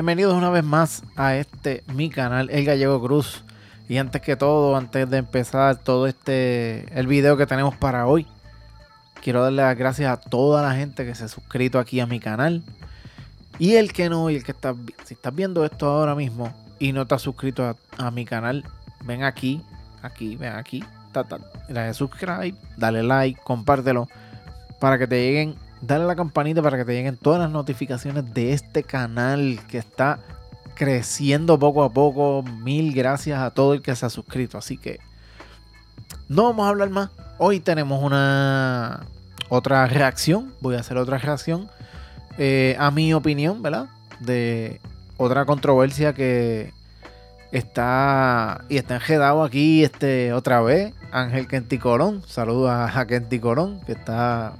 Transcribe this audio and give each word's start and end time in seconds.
Bienvenidos 0.00 0.32
una 0.32 0.48
vez 0.48 0.64
más 0.64 1.02
a 1.14 1.36
este 1.36 1.84
mi 1.92 2.08
canal, 2.08 2.48
El 2.50 2.64
Gallego 2.64 3.02
Cruz. 3.02 3.44
Y 3.86 3.98
antes 3.98 4.22
que 4.22 4.34
todo, 4.34 4.74
antes 4.74 5.10
de 5.10 5.18
empezar 5.18 5.76
todo 5.76 6.06
este 6.06 6.86
el 6.98 7.06
video 7.06 7.36
que 7.36 7.44
tenemos 7.44 7.76
para 7.76 8.06
hoy, 8.06 8.26
quiero 9.22 9.42
darle 9.42 9.60
las 9.60 9.76
gracias 9.76 10.10
a 10.10 10.16
toda 10.18 10.62
la 10.62 10.74
gente 10.74 11.04
que 11.04 11.14
se 11.14 11.24
ha 11.24 11.28
suscrito 11.28 11.78
aquí 11.78 12.00
a 12.00 12.06
mi 12.06 12.18
canal. 12.18 12.62
Y 13.58 13.74
el 13.74 13.92
que 13.92 14.08
no, 14.08 14.30
y 14.30 14.36
el 14.36 14.42
que 14.42 14.52
está, 14.52 14.74
si 15.04 15.12
estás 15.12 15.34
viendo 15.34 15.66
esto 15.66 15.86
ahora 15.90 16.14
mismo 16.14 16.50
y 16.78 16.92
no 16.92 17.06
te 17.06 17.16
has 17.16 17.20
suscrito 17.20 17.62
a, 17.66 17.76
a 17.98 18.10
mi 18.10 18.24
canal, 18.24 18.64
ven 19.04 19.22
aquí, 19.22 19.60
aquí, 20.00 20.34
ven 20.34 20.54
aquí, 20.54 20.82
dale 21.68 21.92
subscribe, 21.92 22.54
dale 22.78 23.02
like, 23.02 23.38
compártelo 23.44 24.08
para 24.78 24.96
que 24.96 25.06
te 25.06 25.20
lleguen, 25.20 25.56
dale 25.80 26.04
a 26.04 26.06
la 26.06 26.16
campanita 26.16 26.62
para 26.62 26.76
que 26.76 26.84
te 26.84 26.92
lleguen 26.92 27.16
todas 27.16 27.40
las 27.40 27.50
notificaciones 27.50 28.32
de 28.34 28.52
este 28.52 28.82
canal 28.82 29.60
que 29.68 29.78
está 29.78 30.18
creciendo 30.74 31.58
poco 31.58 31.84
a 31.84 31.92
poco. 31.92 32.42
Mil 32.42 32.94
gracias 32.94 33.40
a 33.40 33.50
todo 33.50 33.74
el 33.74 33.82
que 33.82 33.94
se 33.94 34.06
ha 34.06 34.10
suscrito. 34.10 34.58
Así 34.58 34.76
que 34.76 34.98
no 36.28 36.44
vamos 36.44 36.66
a 36.66 36.70
hablar 36.70 36.90
más. 36.90 37.10
Hoy 37.38 37.60
tenemos 37.60 38.02
una 38.02 39.06
otra 39.48 39.86
reacción. 39.86 40.54
Voy 40.60 40.76
a 40.76 40.80
hacer 40.80 40.96
otra 40.96 41.18
reacción 41.18 41.68
eh, 42.38 42.76
a 42.78 42.90
mi 42.90 43.12
opinión, 43.12 43.62
¿verdad? 43.62 43.88
De 44.20 44.80
otra 45.16 45.44
controversia 45.44 46.14
que 46.14 46.72
está 47.52 48.64
y 48.68 48.76
está 48.76 48.94
enjedado 48.94 49.42
aquí 49.42 49.82
este 49.82 50.32
otra 50.32 50.60
vez 50.60 50.94
Ángel 51.10 51.48
Kenti 51.48 51.78
Corón 51.78 52.22
saludos 52.26 52.70
a, 52.70 53.06
Kenti 53.06 53.40
Corón 53.40 53.80
que 53.84 53.92
está 53.92 54.54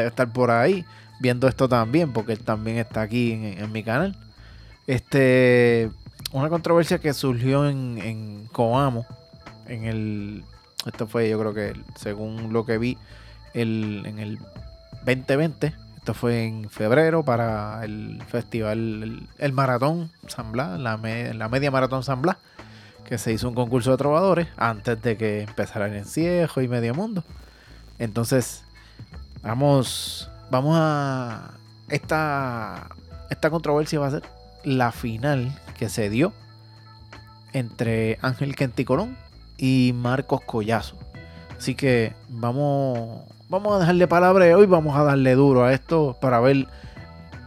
debe 0.00 0.10
estar 0.10 0.32
por 0.32 0.50
ahí 0.50 0.84
viendo 1.20 1.48
esto 1.48 1.68
también 1.68 2.12
porque 2.12 2.32
él 2.32 2.40
también 2.40 2.78
está 2.78 3.02
aquí 3.02 3.32
en, 3.32 3.72
mi 3.72 3.82
canal 3.82 4.16
este 4.86 5.90
una 6.32 6.48
controversia 6.48 6.98
que 6.98 7.14
surgió 7.14 7.68
en, 7.68 7.98
en 7.98 8.46
Coamo 8.52 9.06
en 9.66 9.84
el 9.84 10.44
esto 10.86 11.06
fue 11.06 11.28
yo 11.28 11.38
creo 11.38 11.54
que 11.54 11.72
según 11.96 12.52
lo 12.52 12.64
que 12.64 12.78
vi 12.78 12.98
el, 13.54 14.02
en 14.06 14.18
el 14.18 14.38
2020 15.04 15.86
esto 16.06 16.14
fue 16.14 16.44
en 16.44 16.70
febrero 16.70 17.24
para 17.24 17.84
el 17.84 18.22
festival, 18.28 19.26
el, 19.38 19.52
maratón 19.52 20.08
San 20.28 20.52
Blas, 20.52 20.78
la, 20.78 20.96
la, 20.96 21.48
media 21.48 21.72
maratón 21.72 22.04
San 22.04 22.22
Blas, 22.22 22.36
que 23.08 23.18
se 23.18 23.32
hizo 23.32 23.48
un 23.48 23.56
concurso 23.56 23.90
de 23.90 23.96
trovadores 23.96 24.46
antes 24.56 25.02
de 25.02 25.16
que 25.16 25.42
empezara 25.42 25.86
el 25.86 25.94
encierro 25.94 26.62
y 26.62 26.68
medio 26.68 26.94
mundo. 26.94 27.24
Entonces, 27.98 28.62
vamos, 29.46 30.30
vamos 30.50 30.76
a. 30.78 31.52
Esta, 31.88 32.88
esta 33.30 33.50
controversia 33.50 34.00
va 34.00 34.08
a 34.08 34.10
ser 34.10 34.22
la 34.64 34.90
final 34.92 35.56
que 35.78 35.88
se 35.88 36.10
dio 36.10 36.32
entre 37.52 38.18
Ángel 38.22 38.56
Quenticorón 38.56 39.16
y 39.56 39.92
Marcos 39.94 40.40
Collazo. 40.42 40.96
Así 41.56 41.74
que 41.74 42.14
vamos 42.28 43.22
Vamos 43.48 43.76
a 43.76 43.78
dejarle 43.78 44.08
palabra 44.08 44.44
hoy, 44.56 44.66
vamos 44.66 44.96
a 44.96 45.04
darle 45.04 45.36
duro 45.36 45.64
a 45.64 45.72
esto 45.72 46.16
para 46.20 46.40
ver 46.40 46.66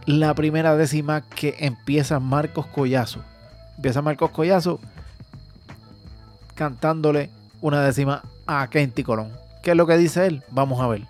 la 0.06 0.34
primera 0.34 0.74
décima 0.74 1.20
que 1.20 1.56
empieza 1.58 2.18
Marcos 2.20 2.64
Collazo. 2.66 3.20
Empieza 3.76 4.00
Marcos 4.00 4.30
Collazo 4.30 4.80
cantándole 6.54 7.28
una 7.60 7.82
décima 7.82 8.22
a 8.46 8.66
Kenty 8.70 9.02
Colón. 9.02 9.30
¿Qué 9.62 9.72
es 9.72 9.76
lo 9.76 9.86
que 9.86 9.98
dice 9.98 10.26
él? 10.26 10.42
Vamos 10.50 10.80
a 10.80 10.86
ver. 10.86 11.09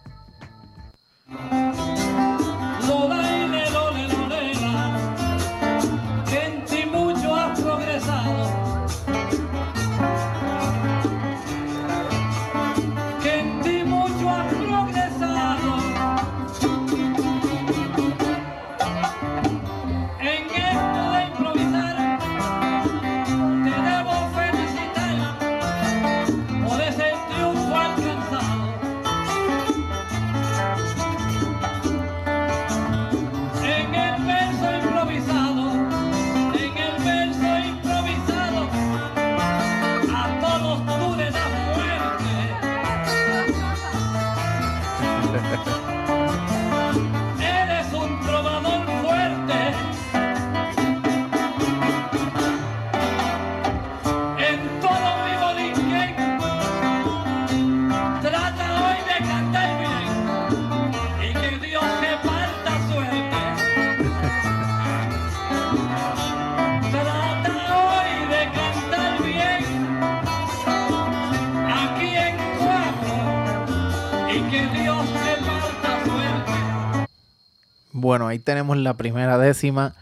Ahí 78.30 78.38
tenemos 78.38 78.76
la 78.76 78.94
primera 78.94 79.38
décima, 79.38 79.94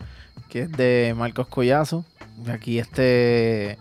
que 0.49 0.63
es 0.63 0.73
de 0.73 1.15
Marcos 1.17 1.49
Collazo. 1.49 2.05
Aquí 2.53 2.79
este 2.79 3.79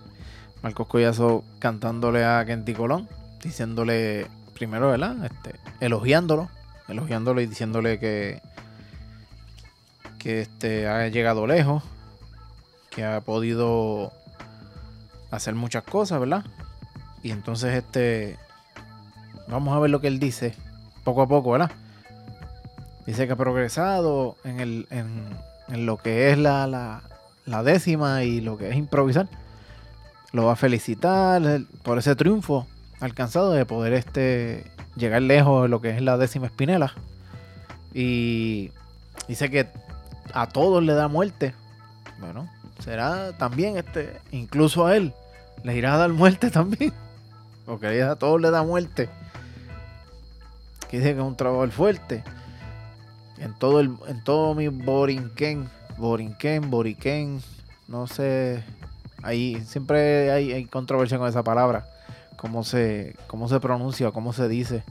Marcos 0.64 0.88
Collazo 0.88 1.44
cantándole 1.60 2.26
a 2.26 2.44
Kenty 2.46 2.74
Colón, 2.74 3.08
diciéndole 3.44 4.28
primero, 4.54 4.90
¿verdad? 4.90 5.26
Este, 5.26 5.60
elogiándolo, 5.80 6.50
elogiándolo 6.88 7.42
y 7.42 7.46
diciéndole 7.46 8.00
que, 8.00 8.42
que 10.18 10.42
este, 10.42 10.88
ha 10.88 11.08
llegado 11.10 11.46
lejos, 11.46 11.84
que 12.90 13.06
ha 13.06 13.22
podido 13.22 14.12
hacer 15.30 15.54
muchas 15.56 15.84
cosas, 15.84 16.20
¿verdad? 16.20 16.44
Y 17.22 17.32
entonces 17.32 17.76
este, 17.76 18.38
vamos 19.48 19.76
a 19.76 19.80
ver 19.80 19.92
lo 19.92 20.02
que 20.02 20.08
él 20.08 20.20
dice, 20.20 20.56
poco 21.04 21.22
a 21.22 21.28
poco, 21.28 21.52
¿verdad? 21.52 21.72
Dice 23.08 23.26
que 23.26 23.34
ha 23.34 23.38
progresado 23.38 24.36
en, 24.44 24.60
el, 24.60 24.86
en, 24.92 25.86
lo 25.86 25.96
que 25.96 26.30
es 26.30 26.38
la, 26.38 26.68
la, 27.46 27.64
décima 27.64 28.26
y 28.26 28.42
lo 28.42 28.58
que 28.58 28.70
es 28.70 28.76
improvisar. 28.76 29.30
Lo 30.34 30.44
va 30.44 30.54
a 30.54 30.56
felicitar 30.58 31.62
por 31.84 31.98
ese 31.98 32.18
triunfo 32.18 32.68
alcanzado 33.00 33.54
de 33.54 33.66
poder 33.66 33.94
este, 33.94 34.70
llegar 34.98 35.22
lejos 35.22 35.64
de 35.64 35.70
lo 35.70 35.80
que 35.80 35.92
es 35.92 36.02
la 36.02 36.18
décima 36.18 36.48
espinela. 36.48 36.94
Y 37.94 38.72
dice 39.30 39.50
que 39.50 39.70
a 40.34 40.48
todos 40.50 40.84
le 40.84 40.94
da 40.94 41.08
muerte. 41.08 41.54
Bueno, 42.20 42.50
será 42.80 43.32
también 43.38 43.78
este, 43.78 44.20
incluso 44.32 44.86
a 44.86 44.98
él, 44.98 45.14
le 45.64 45.78
irá 45.78 45.94
a 45.94 45.98
dar 45.98 46.10
muerte 46.10 46.52
también. 46.52 46.92
Porque 47.66 48.04
a 48.04 48.18
todos 48.18 48.42
le 48.42 48.52
da 48.52 48.64
muerte. 48.64 49.08
Que 50.90 50.98
dice 50.98 51.14
que 51.14 51.22
es 51.22 51.26
un 51.26 51.38
trabajo 51.38 51.66
fuerte 51.72 52.26
en 53.40 53.54
todo 53.54 53.80
el 53.80 53.92
en 54.08 54.24
todo 54.24 54.56
mi 54.56 54.68
Borinquen, 54.68 55.70
Borinquen, 55.98 56.70
Boriquen, 56.70 57.42
no 57.88 58.08
sé, 58.08 58.64
ahí 59.24 59.62
siempre 59.66 60.32
hay, 60.32 60.66
controversia 60.66 61.18
con 61.18 61.28
esa 61.28 61.44
palabra, 61.44 61.88
cómo 62.36 62.64
se 62.64 63.16
cómo 63.28 63.48
se 63.48 63.60
pronuncia, 63.60 64.12
cómo 64.12 64.34
se 64.34 64.48
dice. 64.48 64.84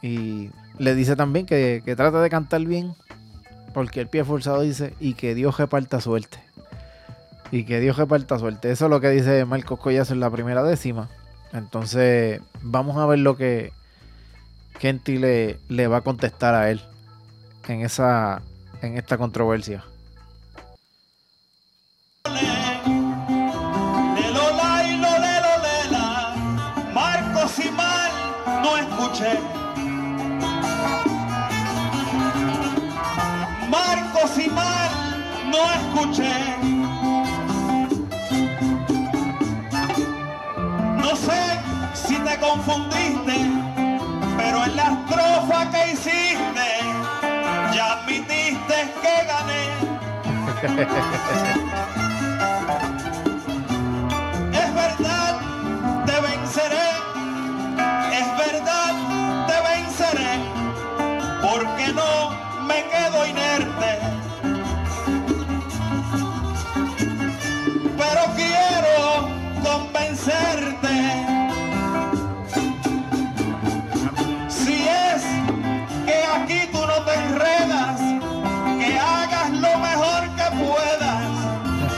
Y 0.00 0.50
le 0.78 0.94
dice 0.94 1.14
también 1.14 1.46
que, 1.46 1.82
que 1.84 1.94
trata 1.94 2.20
de 2.20 2.30
cantar 2.30 2.62
bien, 2.62 2.94
porque 3.72 4.00
el 4.00 4.08
pie 4.08 4.24
forzado 4.24 4.62
dice, 4.62 4.94
y 5.00 5.14
que 5.14 5.34
Dios 5.34 5.58
reparta 5.58 6.00
suerte. 6.00 6.38
Y 7.50 7.64
que 7.64 7.80
Dios 7.80 7.98
reparta 7.98 8.38
suerte. 8.38 8.70
Eso 8.70 8.86
es 8.86 8.90
lo 8.90 9.00
que 9.00 9.10
dice 9.10 9.44
Marcos 9.44 9.78
Collazo 9.78 10.14
en 10.14 10.20
la 10.20 10.30
primera 10.30 10.62
décima. 10.62 11.08
Entonces, 11.52 12.40
vamos 12.62 12.96
a 12.96 13.06
ver 13.06 13.18
lo 13.18 13.36
que, 13.36 13.72
Kenty 14.82 15.16
le, 15.16 15.60
le 15.68 15.86
va 15.86 15.98
a 15.98 16.00
contestar 16.00 16.56
a 16.56 16.68
él 16.68 16.80
en 17.68 17.82
esa 17.82 18.42
en 18.82 18.98
esta 18.98 19.16
controversia. 19.16 19.84
Marcos 26.92 27.58
y 27.64 27.70
mal 27.70 28.10
no 28.64 28.76
escuché. 28.76 29.38
Marcos 33.70 34.38
y 34.44 34.50
mal 34.50 34.90
no 35.52 35.60
escuché. 35.78 36.56
No 40.96 41.14
sé 41.14 41.60
si 41.94 42.16
te 42.16 42.36
confundiste, 42.40 43.41
estrofa 45.12 45.70
que 45.70 45.92
hiciste, 45.92 46.68
ya 47.74 47.92
admitiste 47.92 48.78
que 49.02 49.14
gané. 49.26 49.62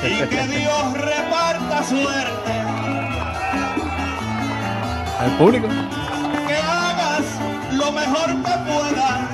y 0.06 0.28
que 0.28 0.46
Dios 0.48 0.92
reparta 0.94 1.82
suerte. 1.84 2.52
Al 5.20 5.30
público. 5.38 5.68
Que 5.68 6.54
hagas 6.56 7.24
lo 7.72 7.92
mejor 7.92 8.26
que 8.26 8.54
puedas, 8.70 9.30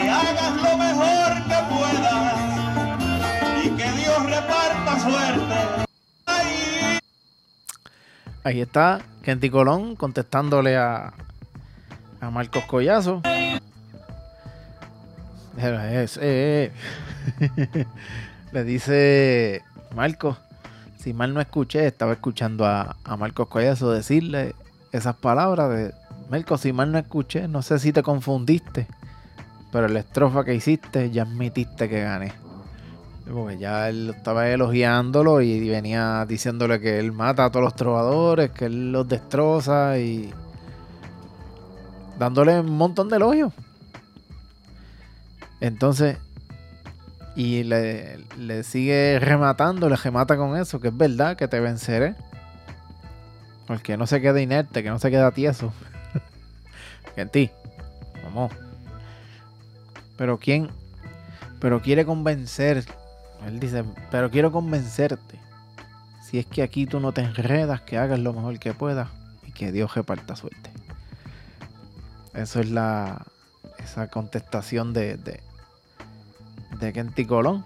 que 0.00 0.10
hagas 0.10 0.54
lo 0.56 0.76
mejor 0.78 1.34
que 1.48 1.58
puedas 1.74 2.34
y 3.64 3.68
que 3.70 3.90
Dios 3.92 4.24
reparta 4.26 5.00
suerte. 5.00 5.54
Ay, 6.26 6.98
Ahí 8.44 8.60
está 8.60 9.00
Kenty 9.22 9.50
Colón 9.50 9.94
contestándole 9.94 10.76
a, 10.76 11.12
a 12.20 12.30
Marcos 12.30 12.64
Collazo. 12.64 13.22
Es- 15.56 16.18
eh, 16.20 16.72
eh. 17.40 17.86
Le 18.52 18.64
dice 18.64 19.62
Marcos, 19.94 20.36
si 20.98 21.14
mal 21.14 21.32
no 21.32 21.40
escuché, 21.40 21.86
estaba 21.86 22.12
escuchando 22.12 22.66
a, 22.66 22.96
a 23.02 23.16
Marcos 23.16 23.48
Collazo 23.48 23.90
decirle 23.90 24.54
esas 24.92 25.16
palabras 25.16 25.70
de 25.70 25.94
Marcos, 26.30 26.60
si 26.60 26.72
mal 26.72 26.92
no 26.92 26.98
escuché, 26.98 27.48
no 27.48 27.62
sé 27.62 27.78
si 27.78 27.92
te 27.92 28.02
confundiste, 28.02 28.86
pero 29.70 29.88
la 29.88 30.00
estrofa 30.00 30.44
que 30.44 30.54
hiciste 30.54 31.10
ya 31.10 31.22
admitiste 31.22 31.88
que 31.88 32.02
gané. 32.02 32.32
Porque 33.30 33.56
ya 33.56 33.88
él 33.88 34.14
estaba 34.16 34.48
elogiándolo 34.48 35.40
y 35.40 35.68
venía 35.68 36.26
diciéndole 36.26 36.80
que 36.80 36.98
él 36.98 37.12
mata 37.12 37.46
a 37.46 37.50
todos 37.50 37.64
los 37.64 37.74
trovadores, 37.76 38.50
que 38.50 38.66
él 38.66 38.92
los 38.92 39.08
destroza 39.08 39.98
y 39.98 40.32
dándole 42.18 42.60
un 42.60 42.76
montón 42.76 43.08
de 43.08 43.16
elogios. 43.16 43.52
Entonces, 45.60 46.18
y 47.34 47.64
le, 47.64 48.18
le 48.36 48.62
sigue 48.62 49.18
rematando, 49.18 49.88
le 49.88 49.96
remata 49.96 50.36
con 50.36 50.56
eso, 50.56 50.80
que 50.80 50.88
es 50.88 50.96
verdad 50.96 51.36
que 51.36 51.48
te 51.48 51.60
venceré. 51.60 52.14
Porque 53.66 53.96
no 53.96 54.06
se 54.06 54.20
queda 54.20 54.40
inerte, 54.40 54.82
que 54.82 54.90
no 54.90 54.98
se 54.98 55.10
queda 55.10 55.30
tieso. 55.30 55.72
que 57.14 57.22
en 57.22 57.28
ti. 57.28 57.50
Vamos. 58.24 58.52
Pero 60.16 60.38
quién, 60.38 60.70
pero 61.60 61.80
quiere 61.80 62.04
convencer. 62.04 62.84
Él 63.46 63.60
dice, 63.60 63.84
pero 64.10 64.30
quiero 64.30 64.52
convencerte. 64.52 65.38
Si 66.22 66.38
es 66.38 66.46
que 66.46 66.62
aquí 66.62 66.86
tú 66.86 67.00
no 67.00 67.12
te 67.12 67.22
enredas, 67.22 67.80
que 67.80 67.98
hagas 67.98 68.18
lo 68.18 68.32
mejor 68.32 68.58
que 68.58 68.74
puedas 68.74 69.08
y 69.46 69.52
que 69.52 69.72
Dios 69.72 69.94
reparta 69.94 70.36
suerte. 70.36 70.70
Eso 72.34 72.60
es 72.60 72.70
la 72.70 73.26
esa 73.78 74.08
contestación 74.08 74.92
de, 74.92 75.16
de, 75.16 75.40
de 76.78 76.92
Kenty 76.92 77.26
Colón. 77.26 77.64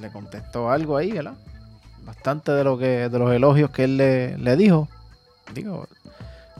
Le 0.00 0.10
contestó 0.10 0.70
algo 0.70 0.96
ahí, 0.96 1.12
¿verdad? 1.12 1.34
Bastante 2.04 2.52
de 2.52 2.64
lo 2.64 2.78
que, 2.78 3.08
de 3.08 3.18
los 3.18 3.32
elogios 3.32 3.70
que 3.70 3.84
él 3.84 3.96
le, 3.96 4.38
le 4.38 4.56
dijo. 4.56 4.88
Digo, 5.54 5.86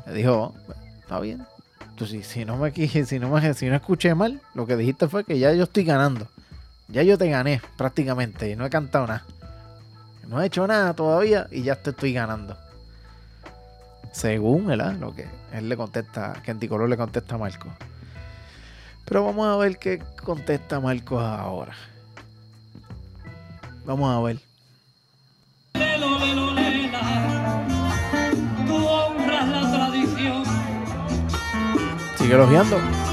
le 0.07 0.13
dijo, 0.15 0.55
está 1.01 1.21
bien. 1.21 1.45
Tú, 1.97 2.07
si, 2.07 2.23
si 2.23 2.45
no 2.45 2.57
me 2.57 2.73
si 2.73 3.19
no 3.19 3.29
me 3.31 3.55
si 3.55 3.67
no 3.67 3.75
escuché 3.75 4.15
mal, 4.15 4.41
lo 4.55 4.67
que 4.67 4.77
dijiste 4.77 5.09
fue 5.09 5.25
que 5.25 5.39
ya 5.39 5.53
yo 5.53 5.65
estoy 5.65 5.85
ganando. 5.85 6.29
Ya 6.89 7.03
yo 7.03 7.19
te 7.19 7.29
gané 7.29 7.61
prácticamente 7.77 8.51
y 8.51 8.57
no 8.57 8.65
he 8.65 8.71
cantado 8.71 9.07
nada. 9.07 9.25
No 10.27 10.43
he 10.43 10.47
hecho 10.47 10.67
nada 10.67 10.95
todavía 10.95 11.47
y 11.51 11.63
ya 11.63 11.77
te 11.77 11.91
estoy 11.91 12.13
ganando. 12.13 12.57
Según 14.13 14.67
¿verdad? 14.67 14.95
lo 14.95 15.15
que 15.15 15.27
él 15.53 15.69
le 15.69 15.77
contesta, 15.77 16.35
que 16.45 16.51
Anticolor 16.51 16.89
le 16.89 16.97
contesta 16.97 17.35
a 17.35 17.39
Marcos. 17.39 17.73
Pero 19.09 19.25
vamos 19.25 19.49
a 19.49 19.57
ver 19.57 19.79
qué 19.79 20.03
contesta 20.23 20.81
Marcos 20.81 21.23
ahora. 21.23 21.75
Vamos 23.87 24.15
a 24.15 24.21
ver. 24.21 24.39
Sigue 32.19 32.35
elogiando. 32.35 33.08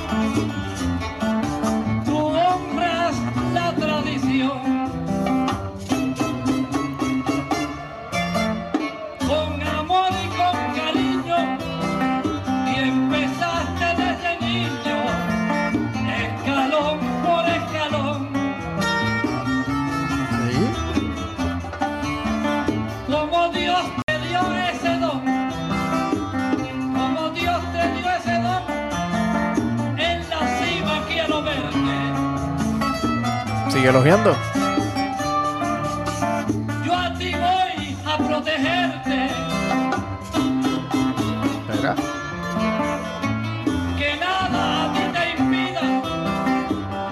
Que 43.96 44.16
nada 44.20 44.86
a 44.86 44.94
ti 44.94 45.04
te 45.14 45.24
impida 45.40 45.86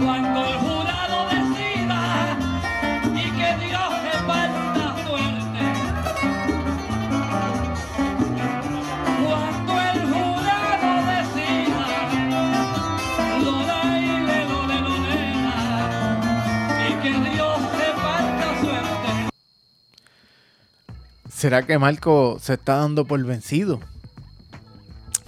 cuando 0.04 0.40
el 0.48 0.56
jurado 0.66 1.18
decida 1.30 2.02
y 3.14 3.26
que 3.38 3.50
Dios 3.68 3.90
reparta 4.10 4.86
suerte. 5.06 5.64
Cuando 9.24 9.72
el 9.80 10.00
jurado 10.12 10.92
decida, 11.14 11.88
lo 13.44 13.56
da 13.68 13.82
y 14.00 14.02
le 14.26 14.40
lo 14.50 14.60
le 14.66 14.78
lo 14.82 14.96
le 15.06 15.22
da, 15.46 16.90
y 16.90 16.92
que 17.04 17.14
Dios 17.30 17.58
reparta 17.78 18.48
suerte. 18.62 19.12
¿Será 21.30 21.62
que 21.62 21.78
Marco 21.78 22.40
se 22.42 22.54
está 22.56 22.78
dando 22.78 23.06
por 23.06 23.24
vencido? 23.24 23.80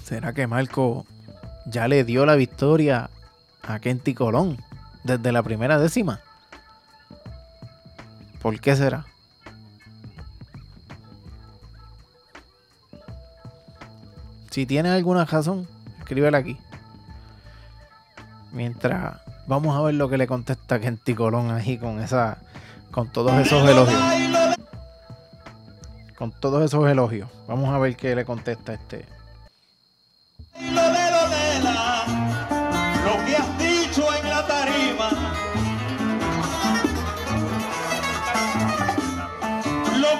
¿Será 0.05 0.33
que 0.33 0.45
Marco 0.45 1.03
ya 1.65 1.87
le 1.87 2.03
dio 2.03 2.27
la 2.27 2.35
victoria 2.35 3.09
a 3.63 3.79
Kenty 3.79 4.13
Colón 4.13 4.63
desde 5.03 5.31
la 5.31 5.41
primera 5.41 5.79
décima? 5.79 6.19
¿Por 8.39 8.59
qué 8.59 8.75
será? 8.75 9.07
Si 14.51 14.67
tienes 14.67 14.91
alguna 14.91 15.25
razón, 15.25 15.67
escríbela 15.97 16.37
aquí. 16.37 16.59
Mientras 18.51 19.21
vamos 19.47 19.75
a 19.75 19.81
ver 19.81 19.95
lo 19.95 20.07
que 20.07 20.19
le 20.19 20.27
contesta 20.27 20.79
Kenty 20.79 21.15
Colón 21.15 21.49
ahí 21.49 21.79
con 21.79 21.99
esa 21.99 22.37
con 22.91 23.11
todos 23.11 23.33
esos 23.39 23.67
elogios 23.67 24.01
con 26.15 26.31
todos 26.31 26.63
esos 26.63 26.87
elogios. 26.87 27.27
Vamos 27.47 27.73
a 27.73 27.79
ver 27.79 27.95
qué 27.97 28.15
le 28.15 28.23
contesta 28.23 28.75
este. 28.75 29.14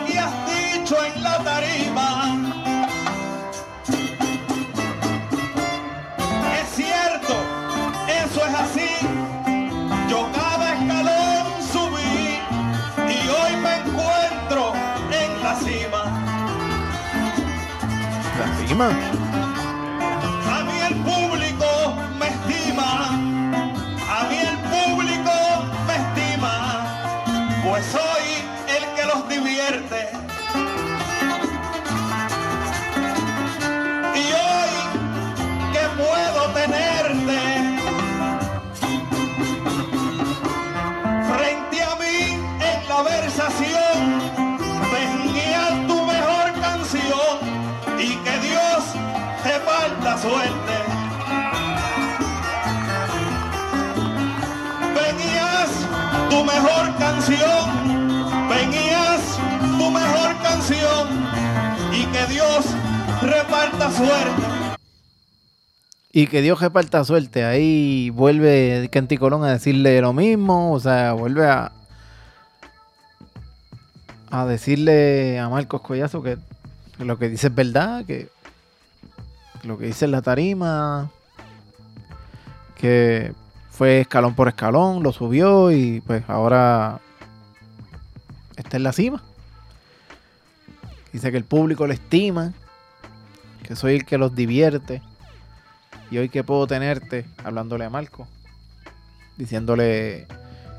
que 0.06 0.20
has 0.20 0.34
dicho 0.48 0.96
en 1.04 1.24
la 1.24 1.38
tarima. 1.44 2.38
Es 6.60 6.76
cierto, 6.76 7.36
eso 8.08 8.46
es 8.46 8.56
así. 8.56 8.90
Yo 10.10 10.30
cada 10.34 10.74
escalón 10.74 11.46
subí 11.72 12.40
y 13.08 13.28
hoy 13.28 13.56
me 13.58 13.76
encuentro 13.78 14.74
en 15.12 15.44
la 15.44 15.56
cima. 15.56 16.02
La 18.40 18.68
cima. 18.68 19.15
Y 66.18 66.28
que 66.28 66.42
Dios 66.42 66.62
reparta 66.62 67.04
suerte. 67.04 67.44
Ahí 67.44 68.10
vuelve 68.10 68.88
Kenty 68.90 69.18
Colón 69.18 69.44
a 69.44 69.52
decirle 69.52 70.00
lo 70.00 70.14
mismo. 70.14 70.72
O 70.72 70.80
sea, 70.80 71.12
vuelve 71.12 71.46
a. 71.46 71.72
Decirle 74.48 75.40
a 75.40 75.48
Marcos 75.50 75.82
Collazo 75.82 76.22
que, 76.22 76.38
lo 77.00 77.18
que 77.18 77.30
dice 77.30 77.48
es 77.48 77.56
verdad. 77.56 78.06
Que 78.06 78.30
lo 79.64 79.78
que 79.78 79.88
dice 79.88 80.06
en 80.06 80.12
la 80.12 80.22
tarima. 80.22 81.12
Que 82.76 83.34
fue 83.70 84.00
escalón 84.00 84.36
por 84.36 84.48
escalón. 84.48 85.04
Lo 85.04 85.12
subió 85.12 85.72
y 85.72 86.00
pues 86.00 86.24
ahora. 86.30 87.02
Está 88.56 88.78
en 88.78 88.84
la 88.84 88.94
cima. 88.94 89.22
Dice 91.12 91.30
que 91.30 91.38
el 91.38 91.44
público 91.44 91.88
le 91.88 91.96
estima. 91.96 92.54
Que 93.66 93.76
soy 93.76 93.96
el 93.96 94.06
que 94.06 94.18
los 94.18 94.36
divierte. 94.36 95.02
Y 96.12 96.20
hoy 96.20 96.30
que 96.30 96.44
puedo 96.44 96.68
tenerte, 96.68 97.26
hablándole 97.44 97.86
a 97.86 97.90
Marco, 97.90 98.28
diciéndole 99.38 100.28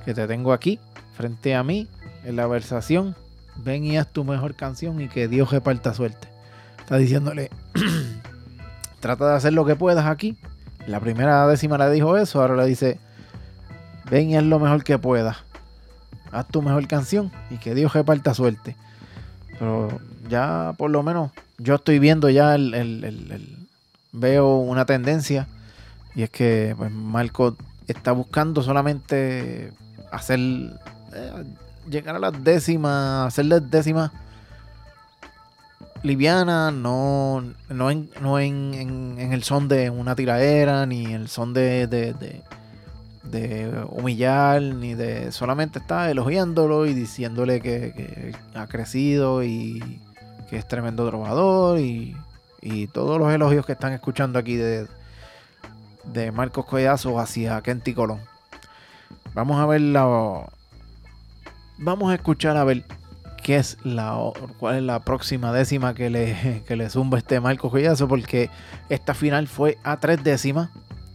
que 0.04 0.14
te 0.14 0.26
tengo 0.28 0.52
aquí, 0.52 0.78
frente 1.16 1.56
a 1.56 1.64
mí, 1.64 1.88
en 2.24 2.36
la 2.36 2.46
versación, 2.46 3.16
ven 3.56 3.84
y 3.84 3.98
haz 3.98 4.12
tu 4.12 4.24
mejor 4.24 4.54
canción 4.54 5.00
y 5.00 5.08
que 5.08 5.26
Dios 5.26 5.50
reparta 5.50 5.94
suerte. 5.94 6.28
Está 6.78 6.96
diciéndole, 6.96 7.50
trata 9.00 9.30
de 9.30 9.36
hacer 9.36 9.52
lo 9.52 9.64
que 9.64 9.74
puedas 9.74 10.06
aquí. 10.06 10.36
La 10.86 11.00
primera 11.00 11.46
décima 11.48 11.76
le 11.78 11.90
dijo 11.90 12.16
eso, 12.16 12.40
ahora 12.40 12.54
le 12.54 12.66
dice, 12.66 13.00
ven 14.08 14.30
y 14.30 14.36
haz 14.36 14.44
lo 14.44 14.60
mejor 14.60 14.84
que 14.84 14.96
puedas. 14.98 15.38
Haz 16.30 16.46
tu 16.46 16.62
mejor 16.62 16.86
canción 16.86 17.32
y 17.50 17.56
que 17.56 17.74
Dios 17.74 17.92
reparta 17.94 18.32
suerte. 18.32 18.76
Pero 19.58 19.88
ya 20.28 20.74
por 20.76 20.90
lo 20.90 21.02
menos 21.02 21.32
yo 21.58 21.76
estoy 21.76 21.98
viendo 21.98 22.28
ya 22.30 22.54
el, 22.54 23.56
veo 24.12 24.58
una 24.58 24.84
tendencia 24.84 25.46
y 26.14 26.22
es 26.22 26.30
que 26.30 26.74
pues, 26.76 26.90
Marco 26.90 27.56
está 27.88 28.12
buscando 28.12 28.62
solamente 28.62 29.72
hacer 30.10 30.38
eh, 30.40 31.44
llegar 31.88 32.16
a 32.16 32.18
las 32.18 32.42
décimas, 32.44 33.26
hacer 33.28 33.46
las 33.46 33.70
décimas 33.70 34.10
livianas, 36.02 36.72
no, 36.72 37.42
no, 37.68 37.90
en, 37.90 38.10
no 38.20 38.38
en, 38.38 38.74
en- 39.18 39.32
el 39.32 39.42
son 39.42 39.68
de 39.68 39.90
una 39.90 40.14
tiradera, 40.14 40.86
ni 40.86 41.06
el 41.06 41.28
son 41.28 41.52
de, 41.52 41.86
de, 41.86 42.34
humillar, 43.90 44.62
ni 44.62 44.94
de 44.94 45.32
solamente 45.32 45.78
está 45.80 46.10
elogiándolo 46.10 46.86
y 46.86 46.94
diciéndole 46.94 47.60
que 47.60 48.32
ha 48.54 48.66
crecido 48.68 49.42
y 49.42 50.00
que 50.48 50.56
es 50.56 50.66
tremendo 50.66 51.06
trovador 51.08 51.78
y, 51.78 52.16
y 52.62 52.86
todos 52.86 53.18
los 53.18 53.32
elogios 53.32 53.66
que 53.66 53.72
están 53.72 53.92
escuchando 53.92 54.38
aquí 54.38 54.56
de, 54.56 54.86
de 56.04 56.32
Marcos 56.32 56.66
Collazo 56.66 57.18
hacia 57.18 57.60
Kenty 57.62 57.94
Colón. 57.94 58.20
Vamos 59.34 59.58
a 59.60 59.66
ver 59.66 59.80
la. 59.82 60.46
Vamos 61.78 62.10
a 62.10 62.14
escuchar 62.14 62.56
a 62.56 62.64
ver 62.64 62.84
qué 63.42 63.56
es 63.56 63.76
la 63.84 64.18
cuál 64.58 64.76
es 64.76 64.82
la 64.82 65.00
próxima 65.00 65.52
décima 65.52 65.94
que 65.94 66.08
le, 66.10 66.62
que 66.66 66.74
le 66.74 66.88
zumba 66.88 67.18
este 67.18 67.38
Marcos 67.38 67.70
Collazo, 67.70 68.08
porque 68.08 68.50
esta 68.88 69.14
final 69.14 69.46
fue 69.46 69.78
a 69.84 69.98
tres 69.98 70.24
décimas. 70.24 70.70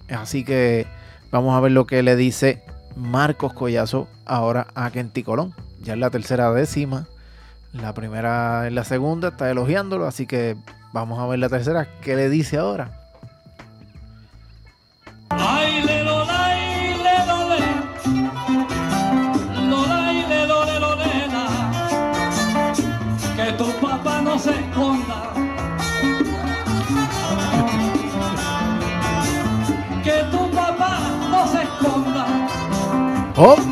Así 0.09 0.43
que 0.43 0.85
vamos 1.31 1.55
a 1.55 1.59
ver 1.61 1.71
lo 1.71 1.87
que 1.87 2.03
le 2.03 2.15
dice 2.15 2.63
Marcos 2.95 3.53
Collazo 3.53 4.07
ahora 4.25 4.67
a 4.75 4.91
Kenty 4.91 5.23
Colón. 5.23 5.53
Ya 5.81 5.93
es 5.93 5.99
la 5.99 6.11
tercera 6.11 6.51
décima. 6.51 7.07
La 7.73 7.93
primera 7.93 8.67
en 8.67 8.75
la 8.75 8.83
segunda 8.83 9.29
está 9.29 9.49
elogiándolo, 9.49 10.05
así 10.05 10.25
que 10.25 10.57
vamos 10.91 11.19
a 11.19 11.27
ver 11.27 11.39
la 11.39 11.47
tercera. 11.47 11.87
¿Qué 12.01 12.15
le 12.15 12.29
dice 12.29 12.57
ahora? 12.57 12.91
Que 23.35 23.51
tu 23.53 23.71
papá 23.79 24.21
no 24.21 24.37
se 24.37 24.51
esconda. 24.51 25.33
Que 30.03 30.23
tu 30.31 30.51
papá 30.51 30.99
no 31.29 31.47
se 31.47 31.63
esconda. 31.63 32.25
¡Oh! 33.37 33.70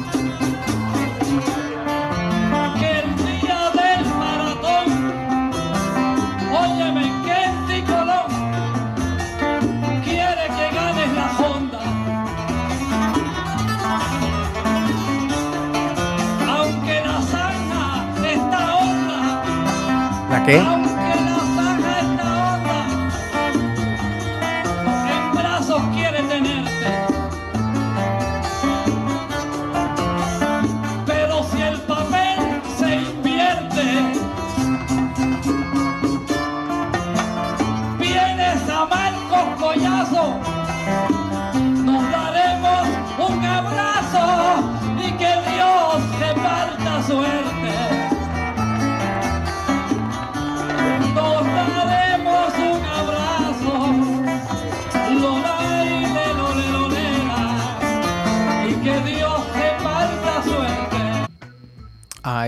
Invierte, 32.94 33.86
vienes 38.00 38.70
a 38.70 38.86
Marcos 38.86 39.60
Collazo, 39.60 40.59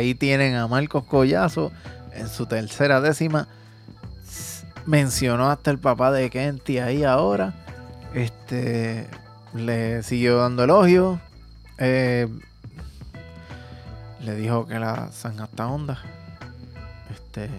Ahí 0.01 0.15
tienen 0.15 0.55
a 0.55 0.67
Marcos 0.67 1.03
Collazo 1.03 1.71
en 2.15 2.27
su 2.27 2.47
tercera 2.47 3.01
décima. 3.01 3.47
Mencionó 4.87 5.51
hasta 5.51 5.69
el 5.69 5.77
papá 5.77 6.11
de 6.11 6.31
Kenty 6.31 6.79
ahí 6.79 7.03
ahora. 7.03 7.53
Este 8.15 9.07
le 9.53 10.01
siguió 10.01 10.37
dando 10.37 10.63
elogios. 10.63 11.19
Eh, 11.77 12.27
le 14.21 14.35
dijo 14.37 14.65
que 14.65 14.79
la 14.79 15.11
zanja 15.11 15.43
está 15.43 15.67
onda. 15.67 15.99
Este, 17.11 17.51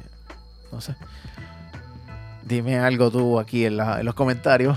no 0.73 0.81
sé. 0.81 0.97
Dime 2.45 2.81
algo 2.81 3.13
tú 3.13 3.39
aquí 3.39 3.67
en, 3.67 3.79
en 3.79 4.05
los 4.05 4.17
comentarios. 4.17 4.77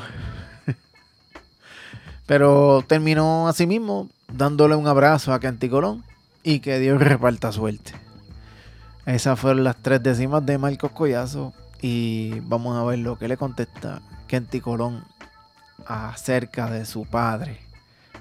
Pero 2.27 2.85
terminó 2.87 3.47
así 3.47 3.65
mismo 3.65 4.07
dándole 4.31 4.75
un 4.75 4.87
abrazo 4.87 5.33
a 5.33 5.39
Kenty 5.39 5.67
Colón 5.67 6.03
y 6.45 6.59
que 6.59 6.79
Dios 6.79 7.01
reparta 7.01 7.51
suerte. 7.51 7.91
Esas 9.05 9.37
fueron 9.37 9.65
las 9.65 9.75
tres 9.75 10.01
décimas 10.01 10.45
de 10.45 10.57
Marcos 10.57 10.91
Collazo 10.91 11.53
y 11.81 12.39
vamos 12.41 12.77
a 12.77 12.83
ver 12.85 12.99
lo 12.99 13.17
que 13.17 13.27
le 13.27 13.35
contesta 13.35 14.01
Kenty 14.27 14.61
Colón 14.61 15.03
acerca 15.85 16.69
de 16.69 16.85
su 16.85 17.05
padre. 17.05 17.59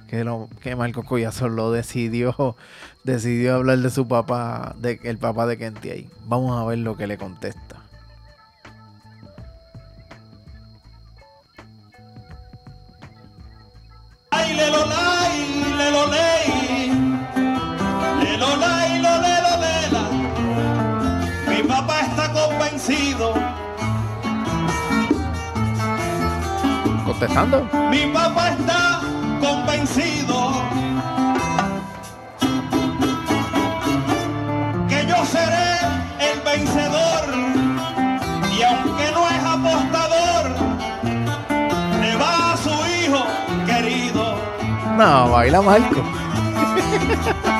Que, 0.09 0.25
lo, 0.25 0.49
que 0.61 0.77
Marcos 0.77 1.07
Collazo 1.07 1.49
lo 1.49 1.71
decidió, 1.71 2.57
decidió 3.05 3.55
hablar 3.55 3.79
de 3.79 3.91
su 3.91 4.09
papá, 4.09 4.75
de, 4.79 4.97
papá 5.21 5.47
de 5.47 5.57
Kenty 5.57 5.91
ahí. 5.91 6.11
Vamos 6.27 6.61
a 6.61 6.65
ver 6.65 6.79
lo 6.79 6.97
que 6.97 7.07
le 7.07 7.17
contesta. 7.17 7.84
Mi 27.35 28.07
papá 28.13 28.51
está 28.51 29.01
convencido 29.41 30.53
que 34.89 35.05
yo 35.05 35.17
seré 35.27 35.79
el 36.21 36.41
vencedor 36.43 37.25
y 38.57 38.63
aunque 38.63 39.11
no 39.11 39.29
es 39.29 39.45
apostador, 39.45 40.45
le 42.01 42.17
va 42.17 42.53
a 42.53 42.57
su 42.57 42.71
hijo 42.71 43.27
querido. 43.67 44.37
No, 44.97 45.29
baila 45.31 45.61
Marco. 45.61 46.05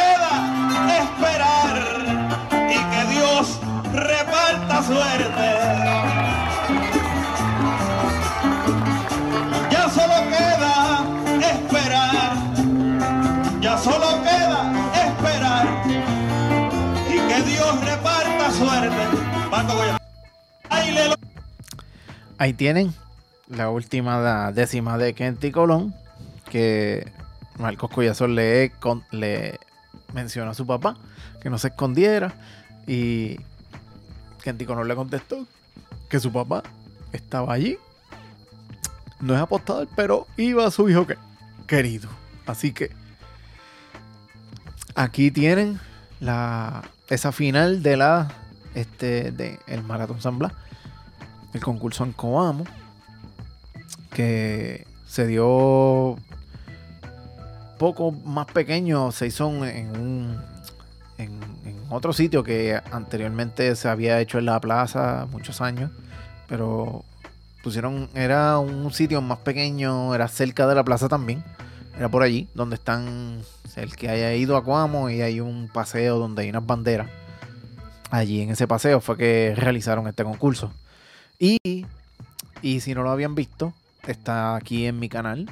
queda 0.00 0.34
esperar 1.02 1.74
y 2.70 2.78
que 2.90 3.02
Dios 3.14 3.60
reparta 3.92 4.82
suerte. 4.82 5.48
Ya 9.70 9.88
solo 9.88 10.14
queda 10.34 11.04
esperar, 11.52 12.32
ya 13.60 13.78
solo 13.78 14.08
queda 14.22 14.60
esperar 15.06 15.66
y 17.08 17.18
que 17.28 17.42
Dios 17.50 17.84
reparta 17.84 18.50
suerte. 18.52 19.04
Ahí 22.38 22.54
tienen 22.54 22.94
la 23.48 23.68
última 23.68 24.18
la 24.18 24.50
décima 24.52 24.96
de 24.96 25.12
Kenty 25.14 25.50
Colón, 25.50 25.94
que 26.50 27.12
Marcos 27.58 27.90
Collazón 27.90 28.34
le, 28.34 28.72
con- 28.80 29.04
le 29.10 29.58
mencionó 30.12 30.50
a 30.50 30.54
su 30.54 30.66
papá 30.66 30.96
que 31.40 31.50
no 31.50 31.58
se 31.58 31.68
escondiera 31.68 32.32
y 32.86 33.38
Kenty 34.42 34.64
Colón 34.64 34.88
le 34.88 34.94
contestó 34.96 35.46
que 36.08 36.18
su 36.20 36.32
papá 36.32 36.62
estaba 37.12 37.52
allí. 37.52 37.78
No 39.20 39.34
es 39.34 39.40
apostador, 39.40 39.88
pero 39.94 40.26
iba 40.36 40.66
a 40.66 40.70
su 40.70 40.88
hijo 40.88 41.06
que- 41.06 41.18
querido. 41.66 42.08
Así 42.46 42.72
que 42.72 42.90
aquí 44.94 45.30
tienen 45.30 45.78
la, 46.20 46.82
esa 47.08 47.32
final 47.32 47.82
de 47.82 47.96
la 47.96 48.32
este 48.74 49.30
de 49.32 49.58
el 49.66 49.82
Maratón 49.82 50.20
San 50.20 50.38
Blas 50.38 50.52
el 51.52 51.60
concurso 51.60 52.04
en 52.04 52.12
Coamo, 52.12 52.64
que 54.12 54.86
se 55.06 55.26
dio 55.26 56.16
poco 57.80 58.12
más 58.12 58.44
pequeño, 58.44 59.10
se 59.10 59.28
hizo 59.28 59.48
en 59.64 59.96
un 59.98 60.38
en, 61.16 61.40
otro 61.88 62.12
sitio 62.12 62.44
que 62.44 62.78
anteriormente 62.92 63.74
se 63.74 63.88
había 63.88 64.20
hecho 64.20 64.38
en 64.38 64.44
la 64.44 64.60
plaza 64.60 65.26
muchos 65.32 65.62
años, 65.62 65.90
pero 66.46 67.06
pusieron, 67.62 68.10
era 68.14 68.58
un 68.58 68.92
sitio 68.92 69.22
más 69.22 69.38
pequeño, 69.38 70.14
era 70.14 70.28
cerca 70.28 70.66
de 70.66 70.74
la 70.74 70.84
plaza 70.84 71.08
también, 71.08 71.42
era 71.96 72.10
por 72.10 72.22
allí, 72.22 72.48
donde 72.54 72.76
están, 72.76 73.40
el 73.76 73.96
que 73.96 74.10
haya 74.10 74.34
ido 74.34 74.58
a 74.58 74.62
Coamo 74.62 75.08
y 75.08 75.22
hay 75.22 75.40
un 75.40 75.68
paseo 75.72 76.18
donde 76.18 76.42
hay 76.42 76.50
unas 76.50 76.66
banderas. 76.66 77.08
Allí 78.10 78.42
en 78.42 78.50
ese 78.50 78.68
paseo 78.68 79.00
fue 79.00 79.16
que 79.16 79.54
realizaron 79.56 80.06
este 80.06 80.22
concurso. 80.22 80.70
Y, 81.38 81.86
y 82.60 82.80
si 82.80 82.94
no 82.94 83.02
lo 83.02 83.10
habían 83.10 83.34
visto, 83.34 83.72
está 84.06 84.54
aquí 84.54 84.84
en 84.84 84.98
mi 84.98 85.08
canal. 85.08 85.50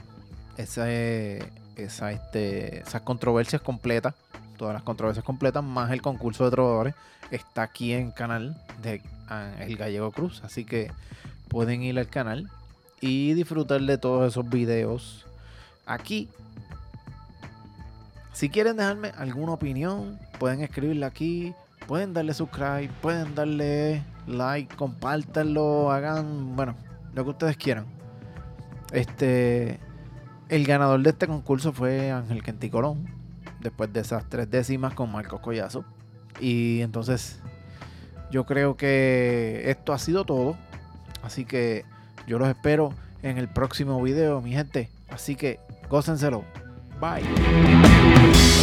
Ese, 0.59 1.41
este, 1.79 2.81
esas 2.81 3.03
controversias 3.03 3.63
completas, 3.63 4.15
todas 4.57 4.75
las 4.75 4.83
controversias 4.83 5.25
completas, 5.25 5.63
más 5.63 5.91
el 5.91 6.03
concurso 6.03 6.45
de 6.45 6.51
trovadores, 6.51 6.95
está 7.31 7.63
aquí 7.63 7.93
en 7.93 8.09
el 8.09 8.15
canal 8.15 8.57
de 8.83 9.03
ah, 9.29 9.51
El 9.61 9.77
Gallego 9.77 10.11
Cruz. 10.11 10.43
Así 10.45 10.65
que 10.65 10.91
pueden 11.49 11.83
ir 11.83 11.99
al 11.99 12.09
canal 12.09 12.51
y 13.01 13.35
disfrutar 13.35 13.81
de 13.81 13.99
todos 13.99 14.33
esos 14.33 14.49
videos 14.49 15.27
aquí. 15.87 16.29
Si 18.33 18.49
quieren 18.51 18.77
dejarme 18.77 19.13
alguna 19.17 19.53
opinión, 19.53 20.19
pueden 20.39 20.63
escribirla 20.63 21.07
aquí. 21.07 21.55
Pueden 21.87 22.13
darle 22.13 22.35
subscribe, 22.35 22.91
pueden 23.01 23.35
darle 23.35 24.03
like, 24.27 24.77
compártanlo, 24.77 25.91
hagan, 25.91 26.55
bueno, 26.55 26.75
lo 27.15 27.25
que 27.25 27.31
ustedes 27.31 27.57
quieran. 27.57 27.87
Este, 28.93 29.81
el 30.49 30.67
ganador 30.67 31.03
de 31.03 31.11
este 31.11 31.27
concurso 31.27 31.73
fue 31.73 32.11
Ángel 32.11 32.43
Quenticolón, 32.43 33.07
después 33.61 33.93
de 33.93 34.01
esas 34.01 34.29
tres 34.29 34.51
décimas 34.51 34.95
con 34.95 35.11
Marcos 35.13 35.41
Collazo. 35.41 35.85
Y 36.41 36.81
entonces, 36.81 37.41
yo 38.31 38.45
creo 38.45 38.77
que 38.77 39.63
esto 39.67 39.93
ha 39.93 39.99
sido 39.99 40.25
todo. 40.25 40.57
Así 41.23 41.45
que 41.45 41.85
yo 42.27 42.39
los 42.39 42.49
espero 42.49 42.93
en 43.23 43.39
el 43.39 43.49
próximo 43.49 44.01
video, 44.03 44.41
mi 44.41 44.53
gente. 44.53 44.91
Así 45.09 45.37
que 45.37 45.59
gócenselo. 45.89 46.45
Bye. 47.01 48.58